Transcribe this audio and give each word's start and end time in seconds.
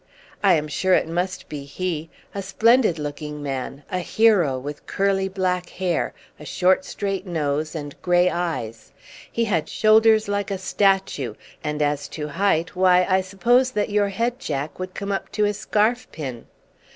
"I 0.41 0.55
am 0.55 0.67
sure 0.67 0.95
it 0.95 1.07
must 1.07 1.47
be 1.47 1.63
he. 1.63 2.09
A 2.33 2.41
splendid 2.41 2.97
looking 2.97 3.43
man 3.43 3.83
a 3.91 3.99
hero, 3.99 4.57
with 4.57 4.87
curly 4.87 5.27
black 5.27 5.69
hair, 5.69 6.15
a 6.39 6.43
short, 6.43 6.85
straight 6.85 7.27
nose, 7.27 7.75
and 7.75 7.93
grey 8.01 8.27
eyes. 8.27 8.91
He 9.31 9.45
had 9.45 9.69
shoulders 9.69 10.27
like 10.27 10.49
a 10.49 10.57
statue, 10.57 11.35
and 11.63 11.83
as 11.83 12.07
to 12.17 12.29
height, 12.29 12.75
why, 12.75 13.05
I 13.07 13.21
suppose 13.21 13.69
that 13.77 13.91
your 13.91 14.09
head, 14.09 14.39
Jack, 14.39 14.79
would 14.79 14.95
come 14.95 15.11
up 15.11 15.31
to 15.33 15.43
his 15.43 15.59
scarf 15.59 16.07
pin." 16.11 16.47